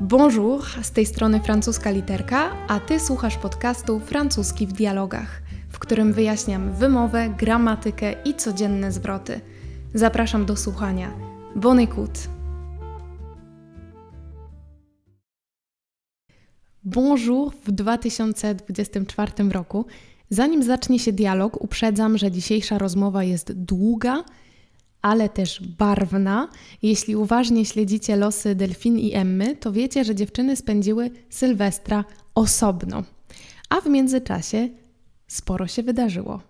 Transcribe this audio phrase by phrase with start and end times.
[0.00, 6.12] Bonjour, z tej strony francuska literka, a ty słuchasz podcastu Francuski w dialogach, w którym
[6.12, 9.40] wyjaśniam wymowę, gramatykę i codzienne zwroty.
[9.94, 11.12] Zapraszam do słuchania.
[11.56, 12.28] Bon écoute!
[16.84, 19.86] Bonjour w 2024 roku.
[20.30, 24.24] Zanim zacznie się dialog, uprzedzam, że dzisiejsza rozmowa jest długa,
[25.02, 26.48] ale też barwna.
[26.82, 33.02] Jeśli uważnie śledzicie losy Delfin i Emmy, to wiecie, że dziewczyny spędziły Sylwestra osobno.
[33.68, 34.68] A w międzyczasie
[35.28, 36.40] sporo się wydarzyło.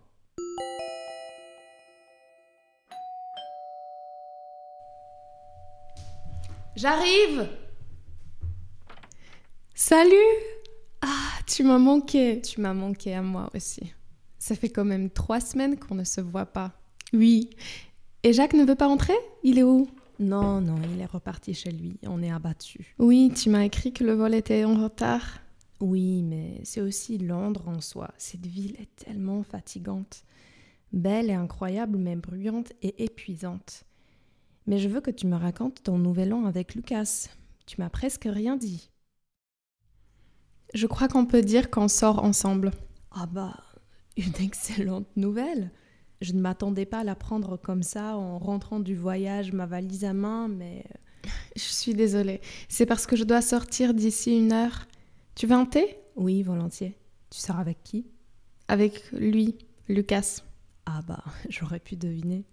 [6.77, 7.47] J'arrive
[9.75, 10.61] Salut
[11.03, 12.41] Ah, tu m'as manqué.
[12.43, 13.93] Tu m'as manqué à moi aussi.
[14.39, 16.73] Ça fait quand même trois semaines qu'on ne se voit pas.
[17.13, 17.51] Oui.
[18.23, 19.15] Et Jacques ne veut pas rentrer?
[19.43, 19.89] Il est où?
[20.19, 21.99] Non, non, il est reparti chez lui.
[22.07, 22.95] On est abattu.
[22.99, 25.41] Oui, tu m'as écrit que le vol était en retard.
[25.81, 28.11] Oui, mais c'est aussi Londres en soi.
[28.19, 30.25] Cette ville est tellement fatigante.
[30.93, 33.85] Belle et incroyable, mais bruyante et épuisante.
[34.67, 37.29] Mais je veux que tu me racontes ton nouvel an avec Lucas.
[37.65, 38.91] Tu m'as presque rien dit.
[40.75, 42.73] Je crois qu'on peut dire qu'on sort ensemble.
[43.13, 43.57] Ah bah,
[44.19, 45.71] une excellente nouvelle.
[46.21, 50.13] Je ne m'attendais pas à l'apprendre comme ça en rentrant du voyage, ma valise à
[50.13, 50.85] main, mais...
[51.57, 52.41] Je suis désolée.
[52.69, 54.87] C'est parce que je dois sortir d'ici une heure.
[55.35, 55.99] Tu veux un thé?
[56.17, 56.97] Oui, volontiers.
[57.31, 58.07] Tu sors avec qui?
[58.69, 59.57] Avec lui,
[59.89, 60.43] Lucas.
[60.87, 62.45] Ah bah, j'aurais pu deviner.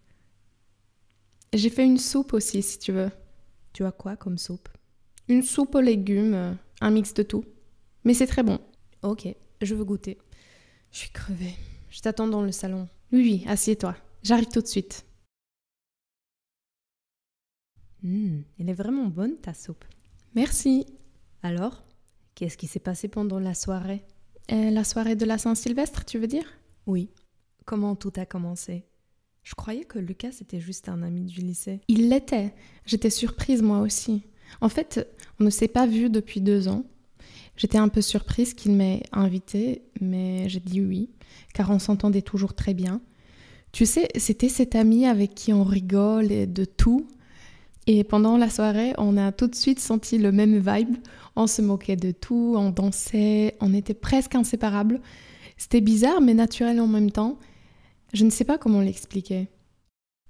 [1.53, 3.11] J'ai fait une soupe aussi, si tu veux.
[3.73, 4.69] Tu as quoi comme soupe?
[5.27, 7.45] Une soupe aux légumes, euh, un mix de tout.
[8.03, 8.59] Mais c'est très bon.
[9.03, 9.27] Ok,
[9.61, 10.17] je veux goûter.
[10.91, 11.53] Je suis crevée.
[11.89, 12.87] Je t'attends dans le salon.
[13.11, 13.95] Oui, oui, assieds-toi.
[14.23, 15.05] J'arrive tout de suite.
[18.03, 19.85] Hum, elle est vraiment bonne ta soupe.
[20.35, 20.85] Merci.
[21.41, 21.83] Alors,
[22.35, 24.03] qu'est-ce qui s'est passé pendant la soirée?
[24.51, 26.45] Euh, la soirée de la Saint-Sylvestre, tu veux dire?
[26.85, 27.09] Oui.
[27.65, 28.85] Comment tout a commencé?
[29.43, 31.81] Je croyais que Lucas était juste un ami du lycée.
[31.87, 32.53] Il l'était.
[32.85, 34.23] J'étais surprise moi aussi.
[34.61, 35.07] En fait,
[35.39, 36.83] on ne s'est pas vu depuis deux ans.
[37.57, 41.09] J'étais un peu surprise qu'il m'ait invitée, mais j'ai dit oui,
[41.53, 43.01] car on s'entendait toujours très bien.
[43.71, 47.07] Tu sais, c'était cet ami avec qui on rigole et de tout.
[47.87, 50.97] Et pendant la soirée, on a tout de suite senti le même vibe.
[51.35, 55.01] On se moquait de tout, on dansait, on était presque inséparables.
[55.57, 57.39] C'était bizarre, mais naturel en même temps.
[58.13, 59.47] Je ne sais pas comment l'expliquer.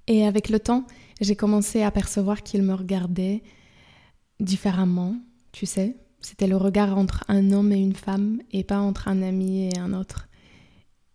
[0.06, 0.86] Et avec le temps,
[1.20, 3.42] j'ai commencé à percevoir qu'il me regardait
[4.40, 5.16] différemment,
[5.52, 5.96] tu sais.
[6.20, 9.78] C'était le regard entre un homme et une femme et pas entre un ami et
[9.78, 10.28] un autre.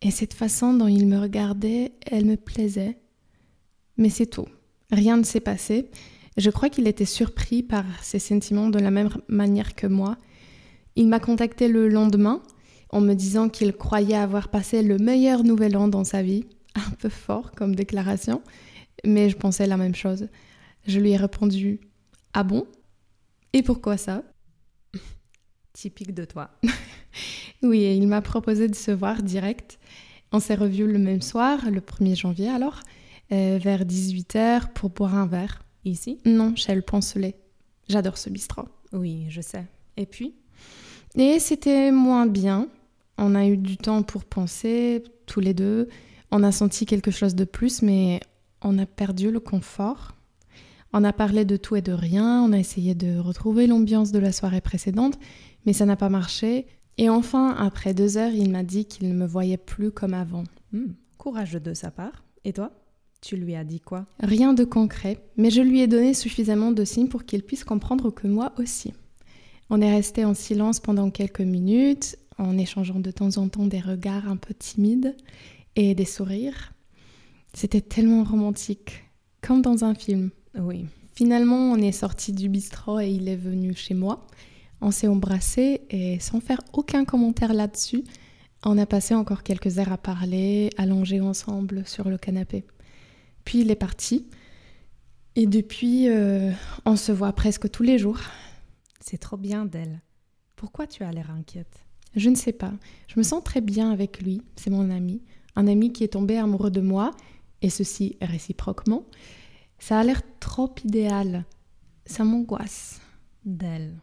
[0.01, 2.97] Et cette façon dont il me regardait, elle me plaisait.
[3.97, 4.47] Mais c'est tout.
[4.91, 5.89] Rien ne s'est passé.
[6.37, 10.17] Je crois qu'il était surpris par ses sentiments de la même manière que moi.
[10.95, 12.41] Il m'a contacté le lendemain
[12.89, 16.45] en me disant qu'il croyait avoir passé le meilleur nouvel an dans sa vie.
[16.75, 18.41] Un peu fort comme déclaration,
[19.05, 20.27] mais je pensais la même chose.
[20.87, 21.79] Je lui ai répondu
[22.33, 22.65] Ah bon?
[23.53, 24.23] Et pourquoi ça?
[25.73, 26.51] Typique de toi.
[27.63, 29.79] Oui, et il m'a proposé de se voir direct.
[30.33, 32.81] On s'est revus le même soir, le 1er janvier alors,
[33.31, 35.63] euh, vers 18h pour boire un verre.
[35.85, 36.17] Ici?
[36.25, 37.35] Non, chez le Poncelet.
[37.87, 38.67] J'adore ce bistrot.
[38.91, 39.65] Oui, je sais.
[39.95, 40.33] Et puis?
[41.15, 42.67] Et c'était moins bien.
[43.17, 45.87] On a eu du temps pour penser, tous les deux.
[46.31, 48.19] On a senti quelque chose de plus, mais
[48.61, 50.13] on a perdu le confort.
[50.93, 54.19] On a parlé de tout et de rien, on a essayé de retrouver l'ambiance de
[54.19, 55.17] la soirée précédente,
[55.65, 56.67] mais ça n'a pas marché.
[56.99, 60.43] Et enfin, après deux heures, il m'a dit qu'il ne me voyait plus comme avant.
[60.71, 62.23] Hmm, Courageux de sa part.
[62.45, 62.71] Et toi?
[63.21, 64.05] Tu lui as dit quoi?
[64.19, 68.11] Rien de concret, mais je lui ai donné suffisamment de signes pour qu'il puisse comprendre
[68.11, 68.93] que moi aussi.
[69.69, 73.79] On est resté en silence pendant quelques minutes, en échangeant de temps en temps des
[73.79, 75.15] regards un peu timides
[75.75, 76.73] et des sourires.
[77.53, 79.05] C'était tellement romantique,
[79.41, 80.31] comme dans un film.
[80.59, 80.85] Oui.
[81.15, 84.25] Finalement, on est sorti du bistrot et il est venu chez moi.
[84.81, 88.03] On s'est embrassé et sans faire aucun commentaire là-dessus,
[88.65, 92.65] on a passé encore quelques heures à parler, allongés ensemble sur le canapé.
[93.43, 94.29] Puis il est parti.
[95.35, 96.51] Et depuis, euh,
[96.85, 98.19] on se voit presque tous les jours.
[99.01, 100.01] C'est trop bien d'elle.
[100.55, 101.85] Pourquoi tu as l'air inquiète?
[102.15, 102.71] Je ne sais pas.
[103.07, 104.41] Je me sens très bien avec lui.
[104.55, 105.21] C'est mon ami.
[105.57, 107.11] Un ami qui est tombé amoureux de moi,
[107.61, 109.05] et ceci réciproquement.
[109.85, 111.43] Ça a l'air trop idéal.
[112.05, 113.01] Ça m'angoisse.
[113.43, 113.99] D'elle.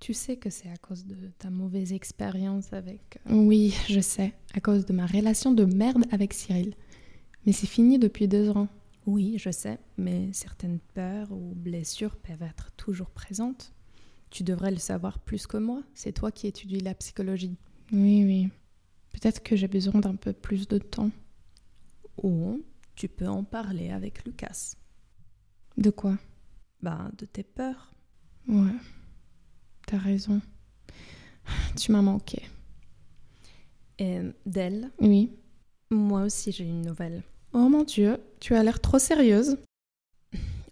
[0.00, 3.20] Tu sais que c'est à cause de ta mauvaise expérience avec...
[3.30, 6.74] Oui, je sais, à cause de ma relation de merde avec Cyril.
[7.46, 8.66] Mais c'est fini depuis deux ans.
[9.06, 13.72] Oui, je sais, mais certaines peurs ou blessures peuvent être toujours présentes.
[14.30, 15.84] tu devrais le savoir plus que moi.
[15.94, 17.56] C'est toi qui étudies la psychologie.
[17.92, 18.48] Oui, oui.
[19.12, 21.12] Peut-être que j'ai besoin d'un peu plus de temps.
[22.20, 22.64] Ou
[22.96, 24.74] tu peux en parler avec Lucas.
[25.76, 26.16] De quoi
[26.82, 27.92] Ben, de tes peurs.
[28.48, 28.72] Ouais.
[29.86, 30.40] T'as raison.
[31.76, 32.42] Tu m'as manqué.
[33.98, 35.30] Et d'elle, Oui.
[35.90, 37.22] moi aussi j'ai une nouvelle.
[37.52, 39.56] Oh mon Dieu, tu as l'air trop sérieuse.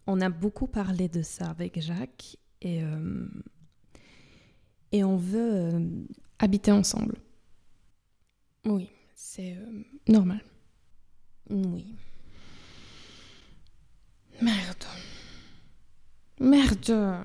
[0.06, 3.28] On a beaucoup parlé de ça avec Jacques et, euh,
[4.90, 5.52] et on veut...
[5.54, 6.04] euh,
[6.40, 7.16] Habiter ensemble.
[8.64, 9.54] oui, c'est...
[9.56, 10.42] euh, Normal.
[11.50, 11.94] oui.
[14.40, 14.84] Merde.
[16.52, 17.16] Merde.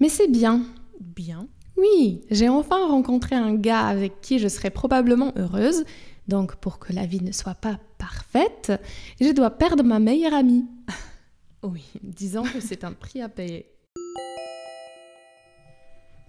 [0.00, 0.64] Mais c'est bien.
[1.00, 1.46] Bien.
[1.76, 5.84] Oui, j'ai enfin rencontré un gars avec qui je serai probablement heureuse.
[6.26, 8.72] Donc pour que la vie ne soit pas parfaite,
[9.20, 10.66] je dois perdre ma meilleure amie.
[11.62, 13.66] Oui, disons que c'est un prix à payer.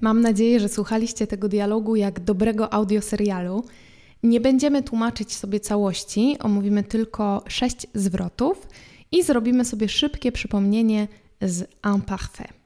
[0.02, 3.64] Mam nadzieję, że słuchaliście tego dialogu jak dobrego audioserialu.
[4.24, 8.68] Nie będziemy tłumaczyć sobie całości, omówimy tylko sześć zwrotów
[9.12, 11.08] i zrobimy sobie szybkie przypomnienie
[11.42, 12.60] z imparfait.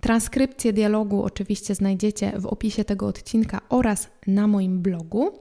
[0.00, 5.38] Transkrypcję dialogu oczywiście znajdziecie w opisie tego odcinka oraz na moim blogu.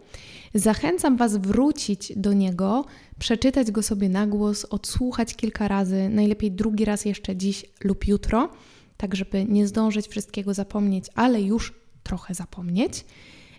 [0.54, 2.86] Zachęcam Was wrócić do niego,
[3.20, 8.50] przeczytać go sobie na głos, odsłuchać kilka razy, najlepiej drugi raz jeszcze dziś lub jutro,
[8.98, 11.74] tak żeby nie zdążyć wszystkiego zapomnieć, ale już
[12.04, 13.06] trochę zapomnieć.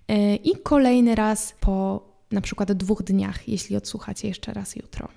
[0.09, 5.09] E, I kolejny raz po na przykład dwóch dniach, jeśli odsłuchacie jeszcze raz jutro.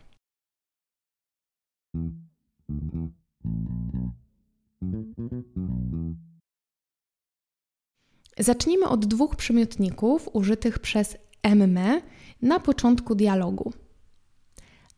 [8.39, 12.01] Zacznijmy od dwóch przymiotników użytych przez Emmę
[12.41, 13.73] na początku dialogu.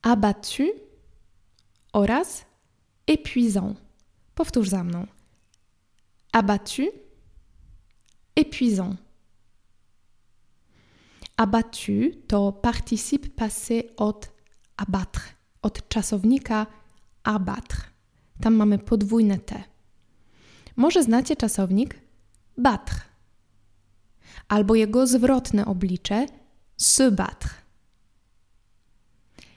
[0.02, 0.64] Abattu
[1.94, 2.46] oraz
[3.08, 3.76] épuisant.
[4.36, 5.08] Powtórz za mną.
[6.32, 6.84] Abattu,
[8.36, 9.07] épuisant.
[11.38, 11.92] Abattu
[12.28, 14.30] to participe passé od
[14.78, 15.24] abattre,
[15.62, 16.68] od czasownika
[17.24, 17.82] abattre.
[18.42, 19.64] Tam mamy podwójne T.
[20.76, 21.96] Może znacie czasownik
[22.58, 23.08] battre
[24.48, 26.26] albo jego zwrotne oblicze
[26.78, 27.50] se battre.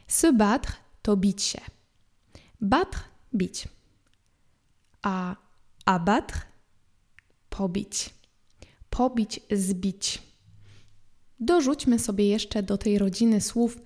[0.06, 0.72] Se battre
[1.02, 1.60] to bić się.
[2.60, 3.00] Battre
[3.34, 3.68] bić.
[5.02, 5.36] A
[5.84, 6.40] abattre
[7.50, 8.14] pobić.
[8.90, 10.22] Pobić, zbić.
[11.40, 13.78] Dorzućmy sobie jeszcze do tej rodziny słów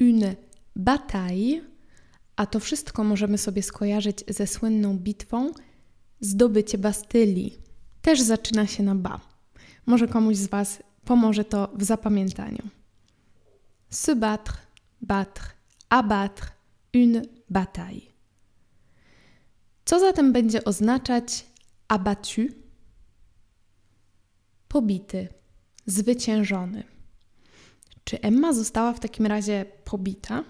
[0.00, 0.36] une
[0.76, 1.60] bataille,
[2.36, 5.52] a to wszystko możemy sobie skojarzyć ze słynną bitwą
[6.20, 7.58] Zdobycie Bastylii.
[8.02, 9.20] Też zaczyna się na ba.
[9.86, 12.68] Może komuś z Was pomoże to w zapamiętaniu.
[13.90, 14.56] Se battre,
[15.00, 15.44] battre,
[15.88, 16.46] abattre,
[16.94, 18.12] une bataille.
[19.84, 21.46] Co zatem będzie oznaczać
[21.88, 22.42] abattu?
[24.68, 25.28] Pobity,
[25.86, 26.91] zwyciężony.
[28.04, 30.44] Czy Emma została w takim razie pobita?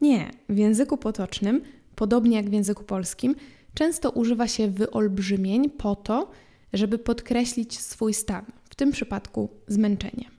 [0.00, 0.30] Nie.
[0.48, 1.62] W języku potocznym,
[1.94, 3.34] podobnie jak w języku polskim,
[3.74, 6.30] często używa się wyolbrzymień po to,
[6.72, 10.30] żeby podkreślić swój stan, w tym przypadku zmęczenie.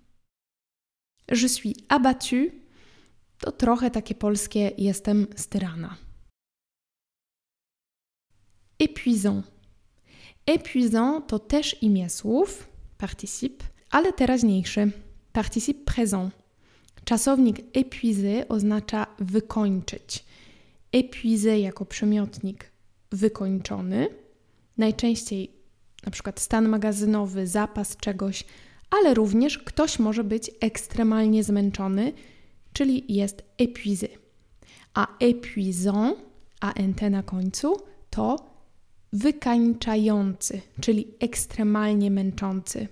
[1.32, 2.36] Je suis abattu
[3.40, 5.98] to trochę takie polskie jestem styrana.
[8.80, 9.44] Épuisant.
[10.46, 14.92] Épuisant to też imię słów, participe, ale teraźniejszy,
[15.34, 16.32] participe présent.
[17.06, 20.26] Czasownik épuisé oznacza wykończyć.
[20.94, 22.72] Épuisé jako przymiotnik
[23.12, 24.08] wykończony,
[24.78, 25.52] najczęściej
[26.06, 28.44] na przykład stan magazynowy, zapas czegoś,
[28.90, 32.14] ale również ktoś może być ekstremalnie zmęczony,
[32.74, 34.08] czyli jest épuisé.
[34.94, 36.16] A épuisant,
[36.62, 37.78] a nt na końcu,
[38.10, 38.52] to
[39.14, 42.88] wykańczający, czyli ekstremalnie męczący.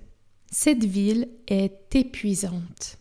[0.52, 2.98] Cette ville est épuisante.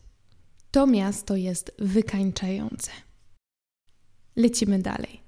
[0.71, 2.91] To miasto jest wykańczające.
[4.37, 5.21] Lecimy dalej.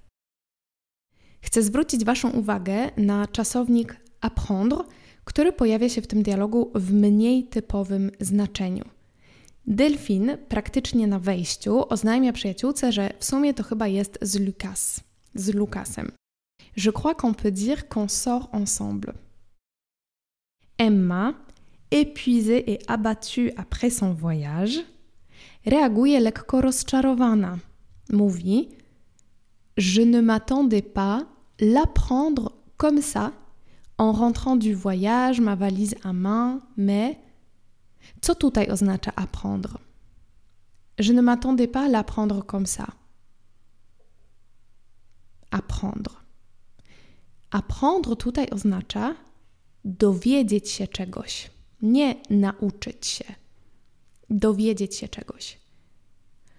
[1.43, 4.85] Chcę zwrócić Waszą uwagę na czasownik apprendre,
[5.25, 8.85] który pojawia się w tym dialogu w mniej typowym znaczeniu.
[9.67, 15.01] Delfin praktycznie na wejściu oznajmia przyjaciółce, że w sumie to chyba jest z Lucas,
[15.35, 16.13] z Lucasem.
[16.77, 19.13] Je crois qu'on peut dire qu'on sort ensemble.
[20.79, 21.35] Emma,
[21.91, 24.81] épuisée et abattue après son voyage,
[25.67, 27.59] reaguje lekko rozczarowana.
[28.11, 28.69] Mówi:
[29.77, 31.27] Je ne m'attendais pas
[31.61, 33.33] l'apprendre comme ça
[33.99, 37.19] en rentrant du voyage, ma valise à main, mais.
[38.23, 39.79] Co tutaj oznacza apprendre?
[40.99, 42.87] Je ne m'attendais pas à l'apprendre comme ça.
[45.51, 46.25] Apprendre.
[47.51, 49.15] Apprendre tutaj oznacza
[49.85, 51.51] dowiedzieć się czegoś,
[51.83, 53.25] nie nauczyć się.
[54.31, 55.59] Dowiedzieć się czegoś.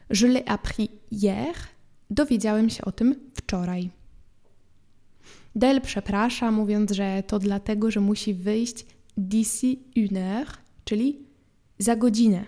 [0.10, 1.56] Je l'ai appris hier.
[2.10, 3.90] Dowiedziałem się o tym wczoraj.
[5.56, 8.86] Del przeprasza, mówiąc, że to dlatego, że musi wyjść
[9.18, 11.20] d'ici une heure, czyli
[11.80, 12.46] za godzinę.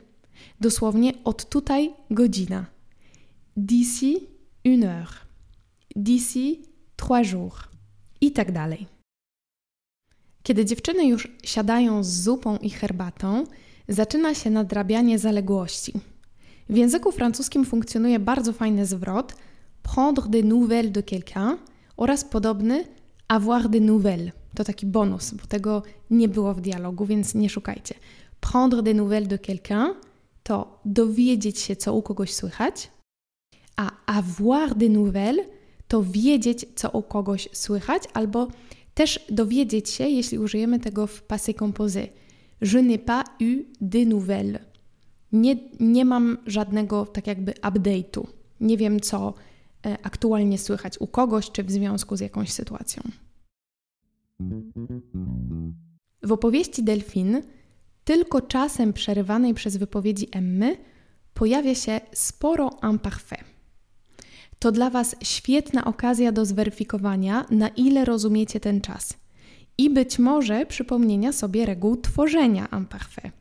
[0.59, 2.65] Dosłownie od tutaj godzina.
[3.57, 4.15] D'ici
[4.65, 5.13] une heure.
[5.95, 6.61] D'ici
[6.95, 7.55] trois jours.
[8.21, 8.92] I tak dalej.
[10.43, 13.43] Kiedy dziewczyny już siadają z zupą i herbatą,
[13.87, 15.93] zaczyna się nadrabianie zaległości.
[16.69, 19.35] W języku francuskim funkcjonuje bardzo fajny zwrot
[19.83, 21.57] prendre des nouvelles de quelqu'un
[21.97, 22.85] oraz podobny
[23.27, 24.31] avoir des nouvelles.
[24.55, 27.95] To taki bonus, bo tego nie było w dialogu, więc nie szukajcie.
[28.39, 29.95] Prendre des nouvelles de quelqu'un
[30.43, 32.91] to dowiedzieć się, co u kogoś słychać,
[33.75, 35.45] a avoir des nouvelles
[35.87, 38.47] to wiedzieć, co u kogoś słychać, albo
[38.93, 42.07] też dowiedzieć się, jeśli użyjemy tego w passé composé.
[42.61, 44.61] Je n'ai pas eu des nouvelles.
[45.31, 48.27] Nie, nie mam żadnego tak jakby update'u.
[48.59, 49.33] Nie wiem, co
[49.85, 53.03] e, aktualnie słychać u kogoś, czy w związku z jakąś sytuacją.
[56.23, 57.41] W opowieści Delfin,
[58.03, 60.77] tylko czasem przerywanej przez wypowiedzi Emmy,
[61.33, 63.52] pojawia się sporo imparfait.
[64.63, 69.13] To dla Was świetna okazja do zweryfikowania, na ile rozumiecie ten czas
[69.77, 73.33] i być może przypomnienia sobie reguł tworzenia imparfait.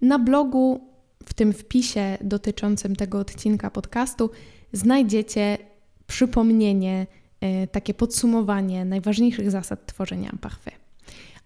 [0.00, 0.80] Na blogu,
[1.24, 4.30] w tym wpisie dotyczącym tego odcinka podcastu,
[4.72, 5.58] znajdziecie
[6.06, 7.06] przypomnienie,
[7.40, 10.76] e, takie podsumowanie najważniejszych zasad tworzenia imparfait.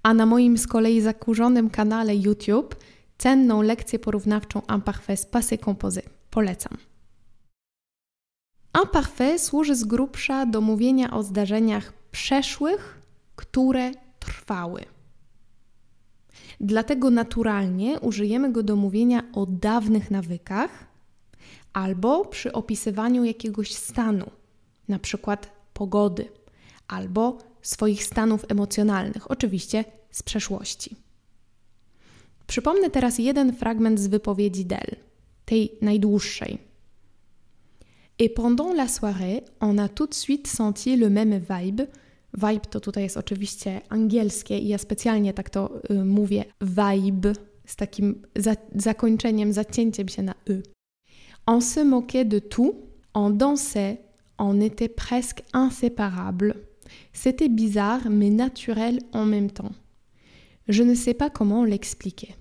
[0.02, 2.76] A na moim z kolei zakurzonym kanale YouTube
[3.18, 6.00] cenną lekcję porównawczą imparfait z passé composé.
[6.30, 6.93] Polecam.
[8.82, 13.02] Imparfait służy z grubsza do mówienia o zdarzeniach przeszłych,
[13.36, 14.84] które trwały.
[16.60, 20.86] Dlatego naturalnie użyjemy go do mówienia o dawnych nawykach
[21.72, 24.30] albo przy opisywaniu jakiegoś stanu,
[24.88, 26.28] na przykład pogody,
[26.88, 30.96] albo swoich stanów emocjonalnych, oczywiście z przeszłości.
[32.46, 34.96] Przypomnę teraz jeden fragment z wypowiedzi Del,
[35.44, 36.73] tej najdłuższej.
[38.18, 41.83] Et pendant la soirée, on a tout de suite senti le même vibe.
[42.37, 47.33] Vibe to tutaj jest oczywiście angielskie i ja specjalnie tak to y, mówię vibe
[47.66, 50.62] z takim za zakończeniem, zacięciem się na y.
[51.47, 52.75] On se moquait de tout,
[53.14, 53.97] on dansait,
[54.38, 56.54] on était presque inséparables.
[57.12, 59.73] C'était bizarre mais naturel en même temps.
[60.68, 62.35] Je ne sais pas comment l'expliquer.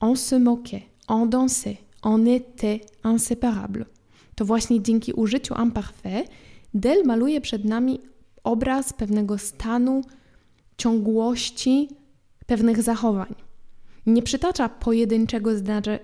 [0.00, 3.86] On se moquait, on dansait, on était inséparables.
[4.34, 6.28] To właśnie dzięki użyciu imparfait
[6.74, 8.00] Del maluje przed nami
[8.44, 10.02] obraz pewnego stanu,
[10.76, 11.88] ciągłości,
[12.46, 13.34] pewnych zachowań.
[14.06, 15.50] Nie przytacza pojedynczego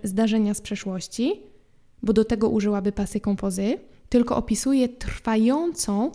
[0.02, 1.42] zdarzenia z przeszłości,
[2.02, 3.78] bo do tego użyłaby pasy kompozy,
[4.08, 6.12] tylko opisuje trwającą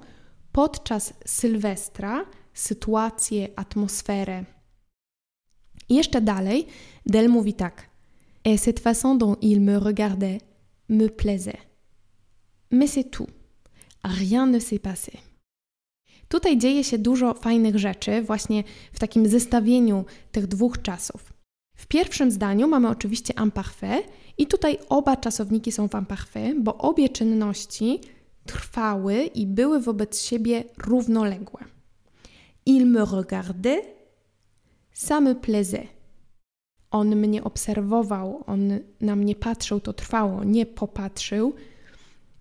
[0.51, 4.45] podczas Sylwestra sytuację, atmosferę.
[5.89, 6.67] I jeszcze dalej
[7.05, 7.94] Del mówi tak.
[8.45, 10.37] Et cette façon dont il me regardait
[10.89, 11.61] me plaisait.
[12.71, 13.27] Mais c'est tout.
[14.03, 15.11] Rien ne s'est passé.
[16.27, 21.33] Tutaj dzieje się dużo fajnych rzeczy, właśnie w takim zestawieniu tych dwóch czasów.
[21.75, 27.09] W pierwszym zdaniu mamy oczywiście imparfait i tutaj oba czasowniki są w imparfait, bo obie
[27.09, 27.99] czynności
[28.45, 31.65] trwały i były wobec siebie równoległe.
[32.65, 33.81] Il me regardait,
[34.93, 35.94] ça me plaisait.
[36.91, 41.53] On mnie obserwował, on na mnie patrzył, to trwało, nie popatrzył,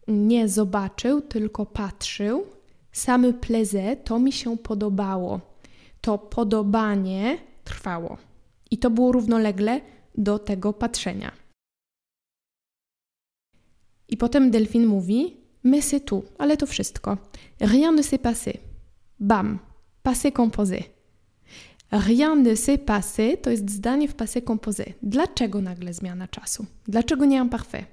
[0.08, 2.46] nie zobaczył, tylko patrzył.
[2.92, 5.40] Samy plaisir to mi się podobało.
[6.00, 8.18] To podobanie trwało.
[8.70, 9.80] I to było równolegle
[10.14, 11.32] do tego patrzenia.
[14.08, 17.18] I potem delfin mówi: Mais c'est ale to wszystko.
[17.60, 18.58] Rien ne s'est passé.
[19.20, 19.58] Bam,
[20.02, 20.93] passé composé.
[21.94, 24.94] Rien ne s'est passé to jest zdanie w passé composé.
[25.02, 26.66] Dlaczego nagle zmiana czasu?
[26.88, 27.86] Dlaczego nie imparfait?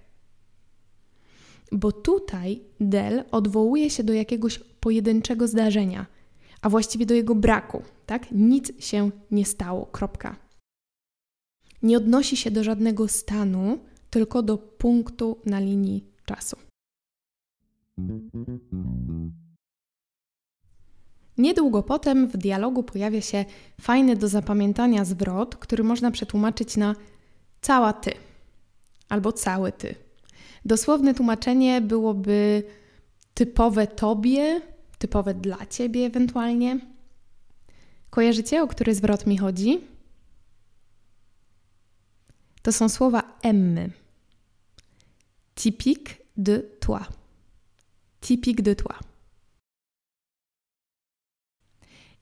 [1.71, 6.05] Bo tutaj del odwołuje się do jakiegoś pojedynczego zdarzenia,
[6.61, 8.31] a właściwie do jego braku, tak?
[8.31, 9.85] Nic się nie stało.
[9.85, 10.35] Kropka.
[11.83, 13.79] Nie odnosi się do żadnego stanu,
[14.09, 16.57] tylko do punktu na linii czasu.
[21.41, 23.45] Niedługo potem w dialogu pojawia się
[23.81, 26.95] fajny do zapamiętania zwrot, który można przetłumaczyć na
[27.61, 28.11] cała ty
[29.09, 29.95] albo cały ty.
[30.65, 32.63] Dosłowne tłumaczenie byłoby
[33.33, 34.61] typowe tobie,
[34.97, 36.79] typowe dla ciebie ewentualnie.
[38.09, 39.81] Kojarzycie, o który zwrot mi chodzi?
[42.61, 43.89] To są słowa emmy.
[45.55, 47.01] Typique de toi.
[48.19, 49.10] Typique de toi.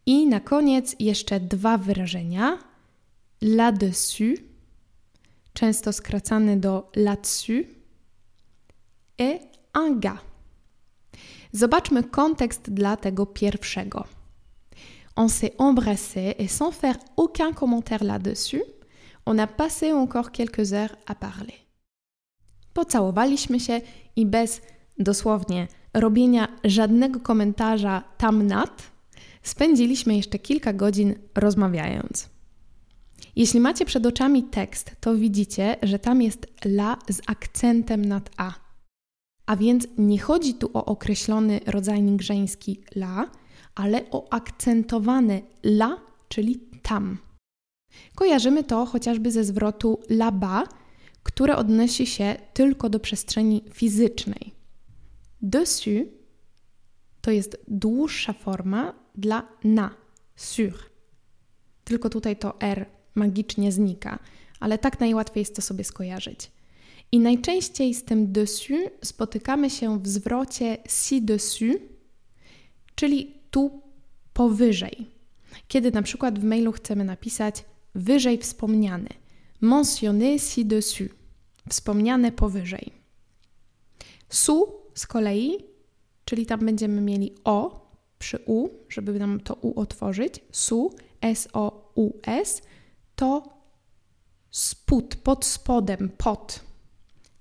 [0.09, 2.57] I na koniec jeszcze dwa wyrażenia.
[3.41, 4.39] Là-dessus,
[5.53, 7.65] często skracane do là-dessus,
[9.17, 9.41] et
[9.73, 10.21] un gars.
[11.51, 14.03] Zobaczmy kontekst dla tego pierwszego.
[15.15, 18.63] On s'est embrassé et sans faire aucun commentaire là-dessus,
[19.25, 21.55] on a passé encore quelques heures à parler.
[22.73, 23.81] Pocałowaliśmy się
[24.15, 24.61] i bez
[24.99, 28.98] dosłownie robienia żadnego komentarza tam nad,
[29.43, 32.29] spędziliśmy jeszcze kilka godzin rozmawiając.
[33.35, 38.53] Jeśli macie przed oczami tekst, to widzicie, że tam jest la z akcentem nad a.
[39.45, 43.31] A więc nie chodzi tu o określony rodzajnik żeński la,
[43.75, 45.97] ale o akcentowane la,
[46.29, 47.17] czyli tam.
[48.15, 50.67] Kojarzymy to chociażby ze zwrotu là-bas,
[51.23, 54.53] które odnosi się tylko do przestrzeni fizycznej.
[55.41, 56.03] Dessus
[57.21, 59.95] to jest dłuższa forma dla na,
[60.35, 60.73] sur.
[61.83, 62.85] Tylko tutaj to R
[63.15, 64.19] magicznie znika,
[64.59, 66.51] ale tak najłatwiej jest to sobie skojarzyć.
[67.11, 71.75] I najczęściej z tym dessus spotykamy się w zwrocie ci-dessus,
[72.95, 73.81] czyli tu
[74.33, 75.07] powyżej.
[75.67, 79.09] Kiedy na przykład w mailu chcemy napisać wyżej wspomniany,
[79.61, 81.09] mentionné ci-dessus,
[81.69, 82.93] wspomniane powyżej.
[84.29, 85.57] Su z kolei,
[86.25, 87.88] czyli tam będziemy mieli o
[88.19, 92.61] przy u, żeby nam to u otworzyć, su, s-o-u-s,
[93.15, 93.43] to
[94.51, 96.59] spód, pod spodem, pod.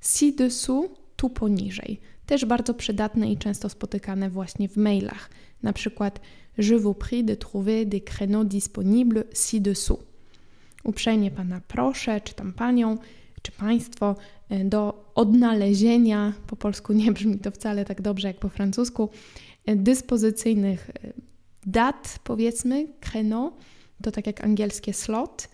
[0.01, 2.01] Ci-dessous, tu poniżej.
[2.27, 5.31] Też bardzo przydatne i często spotykane właśnie w mailach.
[5.63, 6.21] Na przykład
[6.59, 10.01] Je vous prie de trouver des créneaux disponibles ci-dessous.
[10.85, 12.99] Uprzejmie Pana proszę, czy tam Panią,
[13.43, 14.17] czy Państwo,
[14.49, 19.09] e, do odnalezienia, po polsku nie brzmi to wcale tak dobrze jak po francusku,
[19.77, 21.13] dyspozycyjnych e,
[21.67, 23.53] dat, powiedzmy, créneau,
[24.03, 25.49] to tak jak angielskie slot,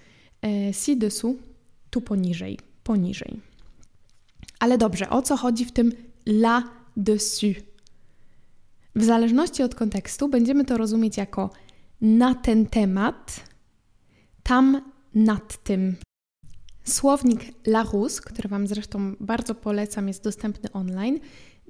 [0.73, 1.37] ci-dessous,
[1.91, 3.41] tu poniżej, poniżej.
[4.59, 5.93] Ale dobrze, o co chodzi w tym
[6.27, 7.57] là-dessus?
[8.97, 11.51] W zależności od kontekstu będziemy to rozumieć jako
[12.01, 13.49] na ten temat,
[14.43, 15.97] tam nad tym.
[16.85, 21.19] Słownik Larousse, który Wam zresztą bardzo polecam, jest dostępny online,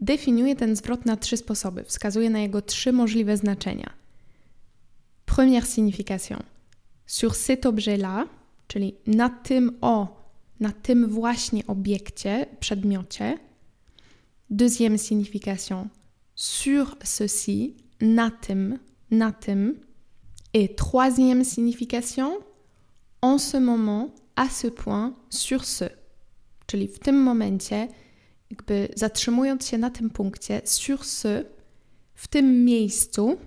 [0.01, 1.85] definiuje ten zwrot na trzy sposoby.
[1.85, 3.91] Wskazuje na jego trzy możliwe znaczenia.
[5.27, 6.43] Première signification.
[7.07, 8.25] Sur cet objet-là,
[8.69, 10.25] czyli na tym o,
[10.61, 13.39] na tym właśnie obiekcie, przedmiocie.
[14.51, 15.89] Deuxième signification.
[16.35, 18.79] Sur ceci, na tym,
[19.11, 19.81] na tym.
[20.55, 22.39] Et troisième signification.
[23.23, 25.85] En ce moment, à ce point, sur ce.
[26.67, 27.89] Czyli w tym momencie,
[28.55, 31.45] jakby zatrzymując się na tym punkcie, sur ce,
[32.15, 33.39] w tym miejscu,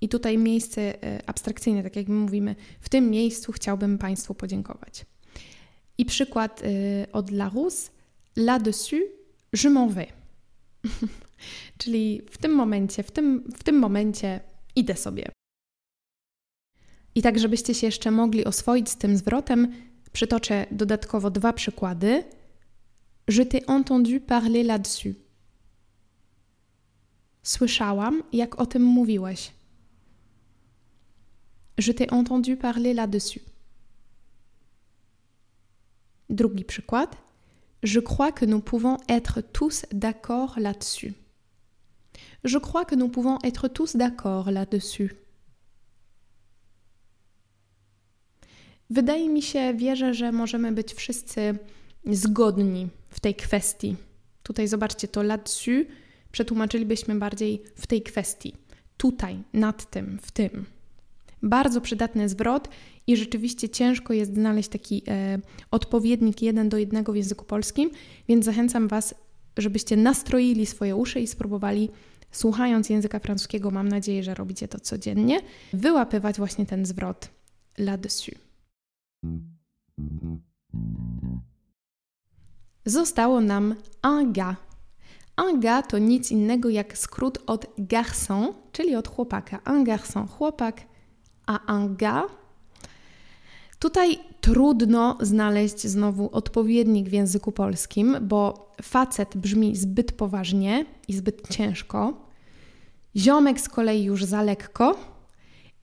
[0.00, 5.06] i tutaj miejsce e, abstrakcyjne, tak jak my mówimy, w tym miejscu chciałbym Państwu podziękować.
[5.98, 7.90] I przykład e, od Larousse,
[8.36, 9.02] là-dessus,
[9.52, 10.08] je m'en vais.
[11.78, 14.40] Czyli w tym momencie, w tym, w tym momencie
[14.76, 15.28] idę sobie.
[17.14, 19.72] I tak, żebyście się jeszcze mogli oswoić z tym zwrotem,
[20.12, 22.24] przytoczę dodatkowo dwa przykłady.
[23.28, 25.16] Je t'ai entendu parler là-dessus.
[27.42, 29.06] Słyszałam, jak o tym.
[31.78, 33.42] Je t'ai entendu parler là-dessus.
[36.30, 37.16] Drugi przykład.
[37.82, 41.14] Je crois que nous pouvons être tous d'accord là-dessus.
[42.44, 45.10] Je crois que nous pouvons être tous d'accord là-dessus.
[48.90, 51.58] Wydaje mi się, wierzę, że możemy być wszyscy
[52.06, 52.88] zgodni
[53.24, 53.96] tej kwestii.
[54.42, 55.86] Tutaj zobaczcie to là-dessus,
[56.32, 58.54] przetłumaczylibyśmy bardziej w tej kwestii.
[58.96, 60.64] Tutaj, nad tym, w tym.
[61.42, 62.68] Bardzo przydatny zwrot
[63.06, 65.38] i rzeczywiście ciężko jest znaleźć taki e,
[65.70, 67.90] odpowiednik jeden do jednego w języku polskim,
[68.28, 69.14] więc zachęcam Was,
[69.56, 71.90] żebyście nastroili swoje uszy i spróbowali,
[72.32, 75.40] słuchając języka francuskiego, mam nadzieję, że robicie to codziennie,
[75.72, 77.30] wyłapywać właśnie ten zwrot
[77.78, 78.34] là-dessus.
[82.86, 84.56] Zostało nam un gars.
[85.36, 89.60] Un gars to nic innego jak skrót od garçon, czyli od chłopaka.
[89.66, 90.80] Un garçon, chłopak,
[91.46, 92.26] a un gars.
[93.78, 101.48] Tutaj trudno znaleźć znowu odpowiednik w języku polskim, bo facet brzmi zbyt poważnie i zbyt
[101.48, 102.12] ciężko.
[103.16, 104.96] Ziomek z kolei już za lekko.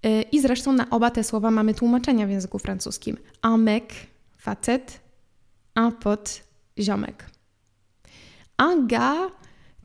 [0.06, 3.18] Y, I zresztą na oba te słowa mamy tłumaczenia w języku francuskim.
[3.44, 3.84] Un mec,
[4.38, 5.02] facet,
[5.76, 6.42] un pot,
[6.80, 7.26] ziomek.
[8.88, 9.32] Gars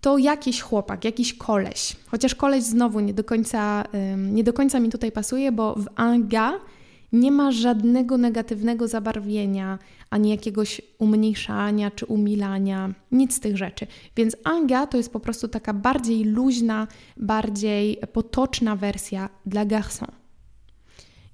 [0.00, 1.96] to jakiś chłopak, jakiś koleś.
[2.06, 3.84] Chociaż koleś znowu nie do końca,
[4.16, 6.60] nie do końca mi tutaj pasuje, bo w un gars
[7.12, 9.78] nie ma żadnego negatywnego zabarwienia,
[10.10, 13.86] ani jakiegoś umniejszania czy umilania, nic z tych rzeczy.
[14.16, 20.10] Więc anga to jest po prostu taka bardziej luźna, bardziej potoczna wersja dla garçon.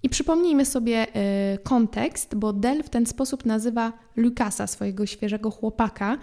[0.03, 1.07] I przypomnijmy sobie
[1.55, 6.19] y, kontekst, bo Del w ten sposób nazywa Lucasa, swojego świeżego chłopaka.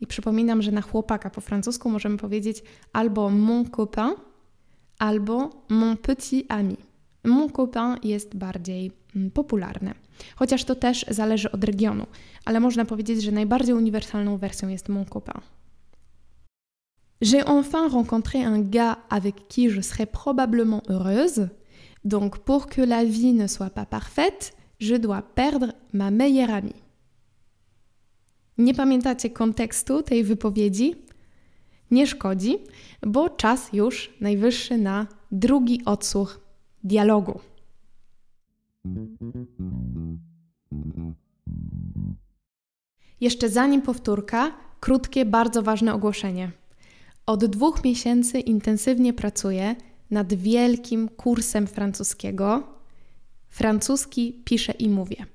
[0.00, 2.62] I przypominam, że na chłopaka po francusku możemy powiedzieć
[2.92, 4.14] albo mon copain,
[4.98, 6.76] albo mon petit ami.
[7.24, 9.94] Mon copain jest bardziej mm, popularne.
[10.36, 12.06] Chociaż to też zależy od regionu,
[12.44, 15.40] ale można powiedzieć, że najbardziej uniwersalną wersją jest mon copain.
[17.20, 21.48] J'ai enfin rencontré un gars avec qui je serai probablement heureuse.
[22.08, 26.80] Donc pour que la vie ne soit pas parfaite, je dois perdre ma meilleure amie.
[28.58, 30.94] Nie pamiętacie kontekstu tej wypowiedzi?
[31.90, 32.58] Nie szkodzi,
[33.06, 36.40] bo czas już najwyższy na drugi odsłuch
[36.84, 37.40] dialogu.
[43.20, 46.50] Jeszcze zanim powtórka, krótkie, bardzo ważne ogłoszenie.
[47.26, 49.76] Od dwóch miesięcy intensywnie pracuję
[50.10, 52.62] nad wielkim kursem francuskiego.
[53.48, 55.26] Francuski piszę i mówię.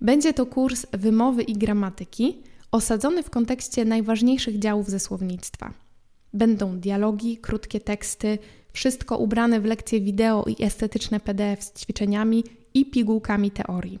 [0.00, 5.72] Będzie to kurs wymowy i gramatyki, osadzony w kontekście najważniejszych działów ze słownictwa.
[6.32, 8.38] Będą dialogi, krótkie teksty,
[8.72, 13.98] wszystko ubrane w lekcje wideo i estetyczne PDF z ćwiczeniami i pigułkami teorii.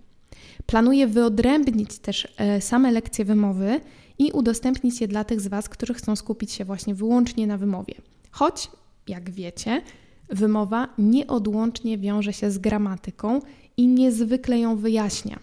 [0.66, 3.80] Planuję wyodrębnić też e, same lekcje wymowy
[4.18, 7.94] i udostępnić je dla tych z Was, którzy chcą skupić się właśnie wyłącznie na wymowie.
[8.30, 8.70] Choć,
[9.08, 9.82] jak wiecie,
[10.28, 13.40] wymowa nieodłącznie wiąże się z gramatyką
[13.76, 15.38] i niezwykle ją wyjaśnia.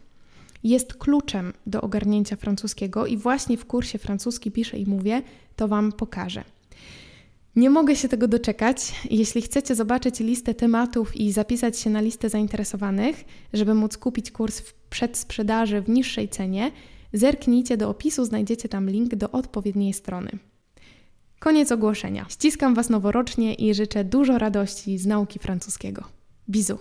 [0.63, 5.22] Jest kluczem do ogarnięcia francuskiego i właśnie w kursie francuski piszę i mówię,
[5.56, 6.43] to Wam pokażę.
[7.56, 8.93] Nie mogę się tego doczekać.
[9.10, 14.60] Jeśli chcecie zobaczyć listę tematów i zapisać się na listę zainteresowanych, żeby móc kupić kurs
[14.60, 16.72] w przedsprzedaży w niższej cenie,
[17.13, 20.30] zerknijcie do opisu, znajdziecie tam link do odpowiedniej strony.
[21.44, 22.26] Koniec ogłoszenia.
[22.30, 26.04] Ściskam Was noworocznie i życzę dużo radości z nauki francuskiego.
[26.50, 26.80] Bizu!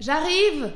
[0.00, 0.70] J'arrive!